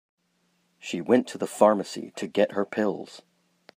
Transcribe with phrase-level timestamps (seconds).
[0.79, 3.21] She went to the pharmacy to get her pills.